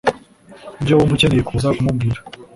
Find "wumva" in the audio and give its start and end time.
0.97-1.13